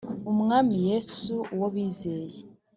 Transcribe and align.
Umwami 0.31 0.75
Yesu 0.89 1.33
uwo 1.53 1.67
bizeye 1.73 2.39